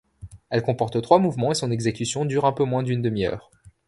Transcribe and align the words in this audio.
Elle 0.49 0.63
comporte 0.63 0.99
trois 1.03 1.19
mouvements 1.19 1.51
et 1.51 1.53
son 1.53 1.69
exécution 1.69 2.25
dure 2.25 2.45
un 2.45 2.53
peu 2.53 2.63
moins 2.63 2.81
d'une 2.81 3.03
demi-heure. 3.03 3.51